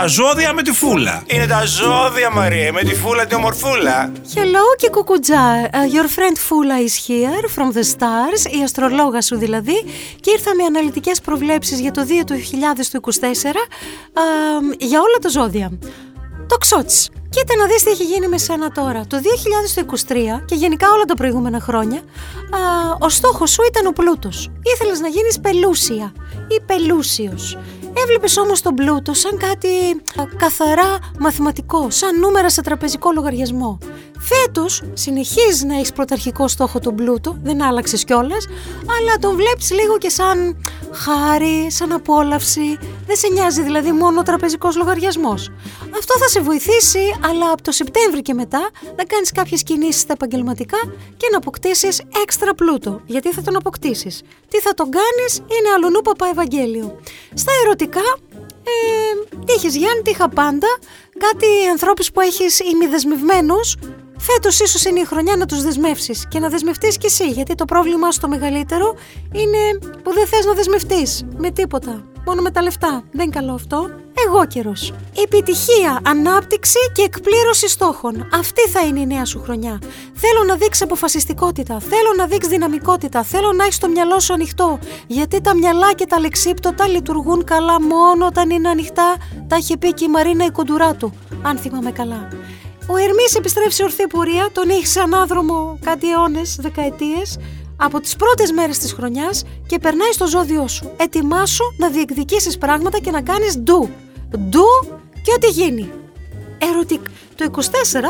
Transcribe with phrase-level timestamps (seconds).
[0.00, 1.22] Τα ζώδια με τη φούλα.
[1.26, 4.12] Είναι τα ζώδια, Μαρία, με τη φούλα τη ομορφούλα.
[4.34, 5.70] Hello και κουκουτζά.
[5.70, 9.84] Uh, your friend Fula is here from the stars, η αστρολόγα σου δηλαδή,
[10.20, 12.10] και ήρθα με αναλυτικές προβλέψεις για το 2024
[13.10, 15.78] uh, για όλα τα ζώδια.
[16.48, 17.10] Το ξότς.
[17.34, 19.06] Κοίτα να δεις τι έχει γίνει με σένα τώρα.
[19.06, 22.58] Το 2023 και γενικά όλα τα προηγούμενα χρόνια, α,
[23.00, 24.50] ο στόχος σου ήταν ο πλούτος.
[24.74, 26.12] Ήθελες να γίνεις πελούσια
[26.48, 27.58] ή πελούσιος.
[28.02, 29.68] Έβλεπες όμως τον πλούτο σαν κάτι
[30.36, 33.78] καθαρά μαθηματικό, σαν νούμερα σε τραπεζικό λογαριασμό.
[34.18, 38.46] Φέτος συνεχίζεις να έχεις πρωταρχικό στόχο τον πλούτο, δεν άλλαξες κιόλας,
[38.98, 40.56] αλλά τον βλέπεις λίγο και σαν
[40.94, 42.78] χάρη, σαν απόλαυση.
[43.06, 45.50] Δεν σε νοιάζει δηλαδή μόνο ο τραπεζικός λογαριασμός.
[45.94, 50.12] Αυτό θα σε βοηθήσει, αλλά από το Σεπτέμβρη και μετά να κάνεις κάποιες κινήσεις στα
[50.12, 50.78] επαγγελματικά
[51.16, 53.00] και να αποκτήσεις έξτρα πλούτο.
[53.06, 54.22] Γιατί θα τον αποκτήσεις.
[54.48, 56.98] Τι θα τον κάνεις είναι αλλονού παπά Ευαγγέλιο.
[57.34, 58.18] Στα ερωτικά
[58.64, 60.68] ε, τι έχεις Γιάννη, τι είχα πάντα,
[61.18, 63.76] κάτι ανθρώπους που έχεις ημιδεσμευμένους,
[64.26, 67.28] Φέτος ίσως είναι η χρονιά να τους δεσμεύσεις και να δεσμευτείς κι εσύ.
[67.28, 68.94] Γιατί το πρόβλημά σου το μεγαλύτερο
[69.32, 72.04] είναι που δεν θες να δεσμευτείς με τίποτα.
[72.26, 73.02] Μόνο με τα λεφτά.
[73.12, 73.90] Δεν είναι καλό αυτό.
[74.26, 74.92] Εγώ καιρός.
[75.24, 78.28] Επιτυχία, ανάπτυξη και εκπλήρωση στόχων.
[78.32, 79.78] Αυτή θα είναι η νέα σου χρονιά.
[80.14, 81.80] Θέλω να δείξεις αποφασιστικότητα.
[81.80, 83.22] Θέλω να δείξεις δυναμικότητα.
[83.22, 84.78] Θέλω να έχεις το μυαλό σου ανοιχτό.
[85.06, 89.16] Γιατί τα μυαλά και τα λεξίπτωτα λειτουργούν καλά μόνο όταν είναι ανοιχτά.
[89.48, 91.12] Τα είχε πει και η Μαρίνα η κοντουρά του.
[91.42, 92.28] Αν θυμάμαι καλά.
[92.88, 97.38] Ο Ερμής επιστρέφει σε ορθή πορεία, τον έχει σε ανάδρομο κάτι αιώνες, δεκαετίες,
[97.76, 100.90] από τις πρώτες μέρες της χρονιάς και περνάει στο ζώδιό σου.
[100.96, 103.88] Ετοιμάσου να διεκδικήσεις πράγματα και να κάνεις ντου.
[104.38, 104.66] Ντου
[105.22, 105.92] και ό,τι γίνει.
[106.58, 107.00] Ερωτικ.
[107.34, 107.60] Το 24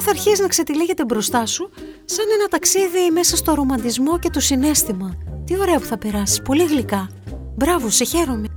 [0.00, 1.70] θα αρχίσει να ξετυλίγεται μπροστά σου
[2.04, 5.14] σαν ένα ταξίδι μέσα στο ρομαντισμό και το συνέστημα.
[5.44, 7.08] Τι ωραία που θα περάσεις, πολύ γλυκά.
[7.56, 8.49] Μπράβο, σε χαίρομαι.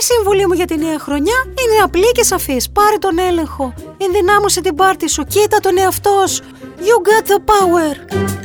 [0.00, 2.70] Η συμβουλή μου για τη νέα χρονιά είναι απλή και σαφής.
[2.70, 3.74] Πάρε τον έλεγχο.
[3.98, 5.24] Ενδυνάμωσε την πάρτη σου.
[5.24, 6.44] Κοίτα τον εαυτό σου.
[6.78, 8.39] You got the power.